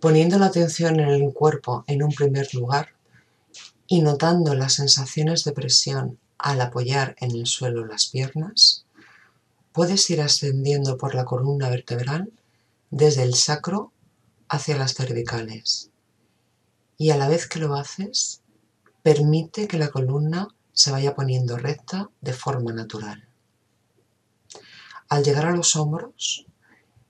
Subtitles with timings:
[0.00, 2.94] Poniendo la atención en el cuerpo en un primer lugar
[3.86, 8.86] y notando las sensaciones de presión al apoyar en el suelo las piernas,
[9.72, 12.32] puedes ir ascendiendo por la columna vertebral
[12.90, 13.92] desde el sacro
[14.48, 15.90] hacia las cervicales.
[16.96, 18.40] Y a la vez que lo haces,
[19.02, 23.28] permite que la columna se vaya poniendo recta de forma natural.
[25.10, 26.46] Al llegar a los hombros,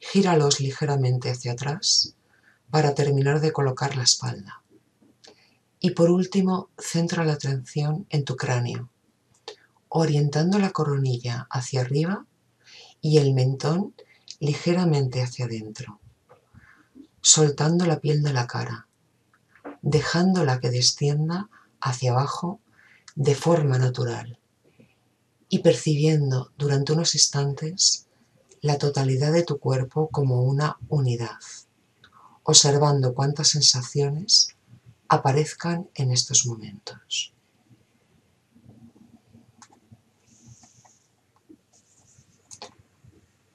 [0.00, 2.14] gíralos ligeramente hacia atrás
[2.74, 4.64] para terminar de colocar la espalda.
[5.78, 8.90] Y por último, centra la atención en tu cráneo,
[9.88, 12.26] orientando la coronilla hacia arriba
[13.00, 13.94] y el mentón
[14.40, 16.00] ligeramente hacia adentro,
[17.20, 18.88] soltando la piel de la cara,
[19.82, 21.48] dejándola que descienda
[21.80, 22.58] hacia abajo
[23.14, 24.40] de forma natural
[25.48, 28.08] y percibiendo durante unos instantes
[28.62, 31.38] la totalidad de tu cuerpo como una unidad,
[32.44, 34.54] observando cuántas sensaciones
[35.08, 37.32] aparezcan en estos momentos.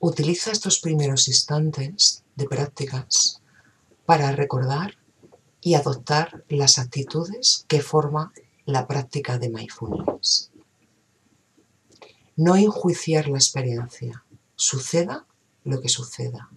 [0.00, 3.42] Utiliza estos primeros instantes de prácticas
[4.06, 4.94] para recordar
[5.60, 8.32] y adoptar las actitudes que forman
[8.64, 10.50] la práctica de mindfulness.
[12.36, 15.26] No enjuiciar la experiencia, suceda
[15.64, 16.48] lo que suceda.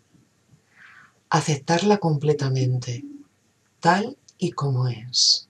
[1.34, 3.06] Aceptarla completamente,
[3.80, 5.48] tal y como es.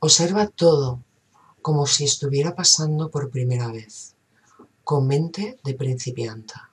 [0.00, 1.04] Observa todo
[1.62, 4.16] como si estuviera pasando por primera vez,
[4.82, 6.72] con mente de principianta.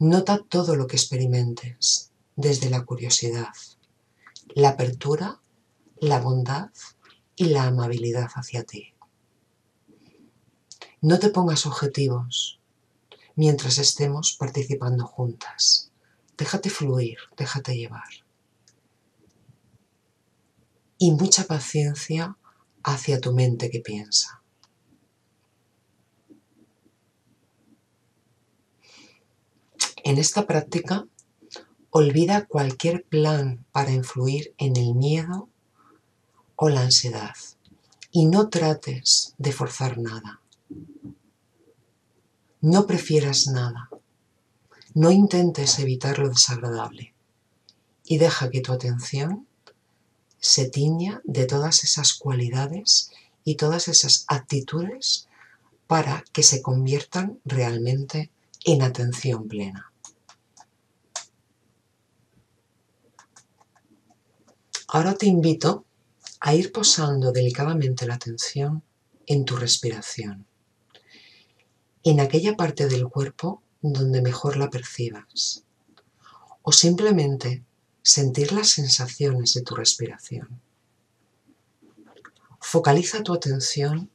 [0.00, 3.54] Nota todo lo que experimentes desde la curiosidad,
[4.56, 5.40] la apertura,
[6.00, 6.70] la bondad
[7.36, 8.92] y la amabilidad hacia ti.
[11.00, 12.57] No te pongas objetivos
[13.38, 15.92] mientras estemos participando juntas.
[16.36, 18.08] Déjate fluir, déjate llevar.
[20.98, 22.36] Y mucha paciencia
[22.82, 24.42] hacia tu mente que piensa.
[30.02, 31.06] En esta práctica,
[31.90, 35.48] olvida cualquier plan para influir en el miedo
[36.56, 37.36] o la ansiedad
[38.10, 40.40] y no trates de forzar nada.
[42.60, 43.88] No prefieras nada.
[44.92, 47.14] No intentes evitar lo desagradable
[48.04, 49.46] y deja que tu atención
[50.40, 53.12] se tiña de todas esas cualidades
[53.44, 55.28] y todas esas actitudes
[55.86, 58.32] para que se conviertan realmente
[58.64, 59.92] en atención plena.
[64.88, 65.84] Ahora te invito
[66.40, 68.82] a ir posando delicadamente la atención
[69.26, 70.47] en tu respiración,
[72.10, 75.64] en aquella parte del cuerpo donde mejor la percibas,
[76.62, 77.64] o simplemente
[78.02, 80.60] sentir las sensaciones de tu respiración.
[82.60, 84.10] Focaliza tu atención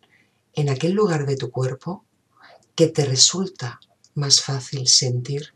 [0.53, 2.03] en aquel lugar de tu cuerpo
[2.76, 3.80] que te resulta
[4.16, 5.53] más fácil sentir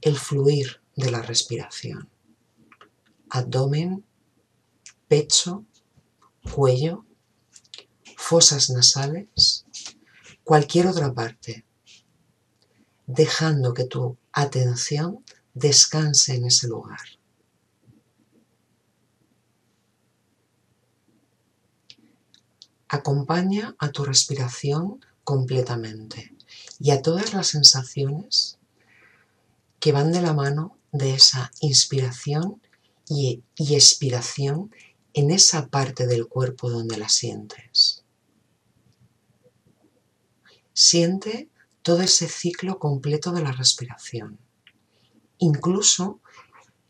[0.00, 2.08] el fluir de la respiración.
[3.30, 4.04] Abdomen,
[5.08, 5.64] pecho,
[6.54, 7.04] cuello,
[8.16, 9.66] fosas nasales,
[10.44, 11.64] cualquier otra parte,
[13.12, 17.00] dejando que tu atención descanse en ese lugar.
[22.88, 26.34] Acompaña a tu respiración completamente
[26.78, 28.58] y a todas las sensaciones
[29.78, 32.60] que van de la mano de esa inspiración
[33.08, 34.72] y, expiración
[35.14, 38.04] en esa parte del cuerpo donde la sientes.
[40.72, 41.48] Siente
[41.82, 44.38] todo ese ciclo completo de la respiración,
[45.38, 46.20] incluso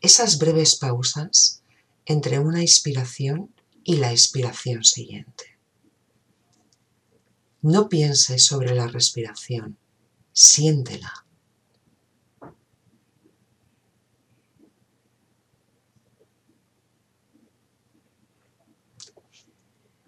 [0.01, 1.63] esas breves pausas
[2.05, 3.53] entre una inspiración
[3.83, 5.57] y la expiración siguiente.
[7.61, 9.77] No pienses sobre la respiración,
[10.33, 11.25] siéntela.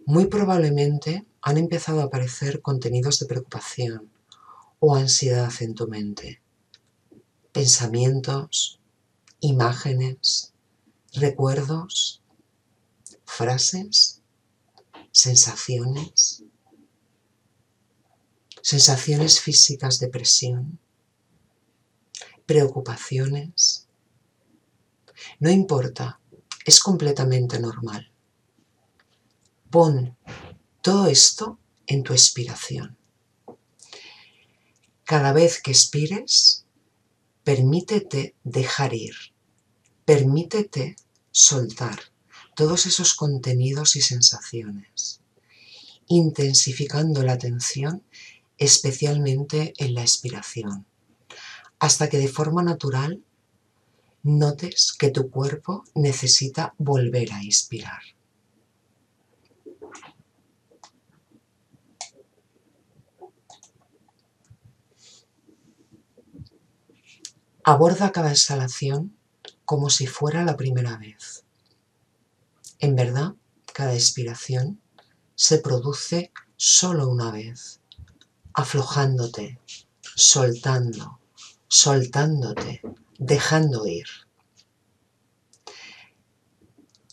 [0.06, 4.13] Muy probablemente han empezado a aparecer contenidos de preocupación
[4.86, 6.42] o ansiedad en tu mente,
[7.54, 8.82] pensamientos,
[9.40, 10.52] imágenes,
[11.14, 12.22] recuerdos,
[13.24, 14.22] frases,
[15.14, 16.44] sensaciones,
[18.62, 20.80] sensaciones físicas de presión,
[22.46, 23.88] preocupaciones.
[25.40, 26.20] No importa,
[26.66, 28.12] es completamente normal.
[29.70, 30.18] Pon
[30.82, 31.58] todo esto
[31.88, 32.98] en tu expiración.
[35.14, 36.34] Cada vez que expires,
[37.44, 39.16] Permítete dejar ir,
[40.06, 40.96] permítete
[41.30, 42.00] soltar
[42.56, 45.20] todos esos contenidos y sensaciones,
[46.08, 48.02] intensificando la atención
[48.58, 50.88] especialmente en la expiración,
[51.78, 53.22] hasta que de forma natural
[54.24, 58.02] notes que tu cuerpo necesita volver a inspirar.
[67.66, 69.16] Aborda cada exhalación
[69.64, 71.46] como si fuera la primera vez.
[72.80, 73.36] En verdad,
[73.74, 74.82] cada expiración
[75.36, 77.80] se produce solo una vez,
[78.54, 79.62] aflojándote,
[80.02, 81.22] soltando,
[81.70, 82.82] soltándote,
[83.18, 84.08] dejando ir.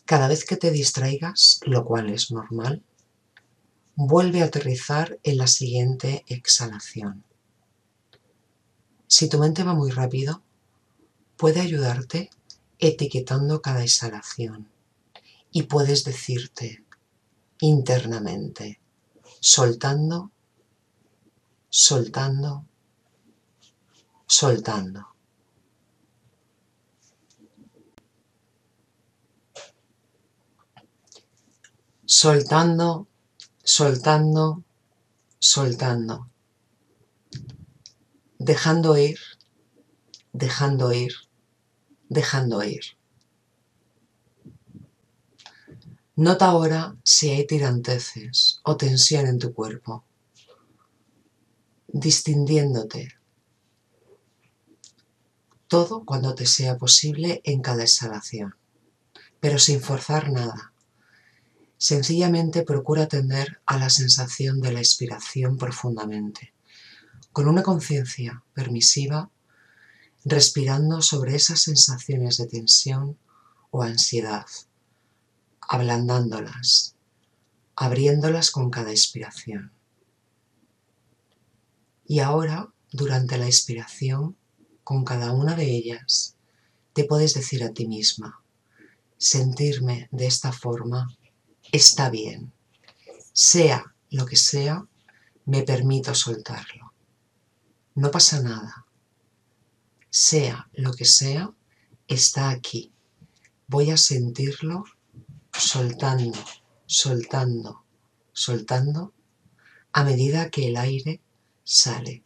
[0.05, 2.83] Cada vez que te distraigas, lo cual es normal,
[3.95, 7.25] vuelve a aterrizar en la siguiente exhalación.
[9.21, 10.43] Si tu mente va muy rápido,
[11.37, 12.31] puede ayudarte
[12.79, 14.71] etiquetando cada exhalación
[15.53, 16.83] y puedes decirte
[17.59, 18.81] internamente,
[19.41, 20.31] soltando,
[21.69, 22.65] soltando,
[24.27, 25.09] soltando.
[32.07, 33.07] soltando,
[33.63, 34.65] soltando,
[35.39, 36.31] soltando,
[38.51, 39.21] dejando ir,
[40.33, 41.13] dejando ir,
[42.09, 42.85] dejando ir.
[46.17, 50.05] Nota ahora si hay tiranteces o tensión en tu cuerpo,
[51.87, 53.15] distinguiéndote.
[55.69, 58.57] Todo cuando te sea posible en cada exhalación,
[59.39, 60.71] pero sin forzar nada
[61.83, 66.53] Sencillamente procura atender a la sensación de la expiración profundamente,
[67.33, 69.31] con una conciencia permisiva,
[70.25, 73.17] respirando sobre esas sensaciones de tensión
[73.71, 74.47] o ansiedad,
[75.61, 76.95] ablandándolas,
[77.77, 79.73] abriéndolas con cada expiración.
[82.07, 84.37] Y ahora, durante la expiración,
[84.83, 86.35] con cada una de ellas,
[86.93, 88.43] te puedes decir a ti misma,
[89.17, 91.17] sentirme de esta forma
[91.71, 92.53] está bien.
[93.33, 94.87] Sea lo que sea,
[95.45, 96.80] me permito soltarlo.
[97.95, 98.87] No pasa nada.
[100.11, 101.51] Sea lo que sea,
[102.09, 102.93] está aquí.
[103.67, 104.85] Voy a sentirlo
[105.53, 106.39] soltando,
[106.87, 107.85] soltando,
[108.33, 109.13] soltando
[109.93, 111.21] a medida que el aire
[111.65, 112.23] sale,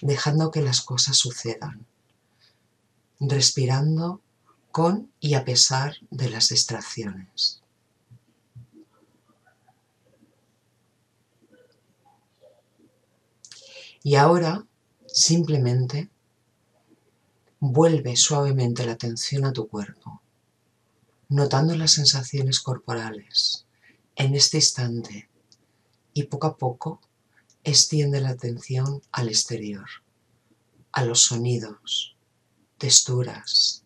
[0.00, 1.86] dejando que las cosas sucedan,
[3.20, 4.20] respirando
[4.70, 7.62] con y a pesar de las distracciones.
[14.02, 14.66] Y ahora,
[15.14, 16.10] simplemente,
[17.60, 20.20] vuelve suavemente la atención a tu cuerpo,
[21.28, 23.64] notando las sensaciones corporales
[24.16, 25.30] en este instante
[26.14, 27.00] y poco a poco
[27.62, 29.86] extiende la atención al exterior,
[30.90, 32.16] a los sonidos,
[32.76, 33.84] texturas,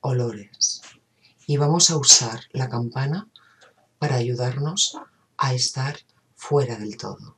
[0.00, 0.82] olores.
[1.46, 3.28] Y vamos a usar la campana
[4.00, 4.98] para ayudarnos
[5.36, 5.98] a estar
[6.34, 7.36] fuera del todo.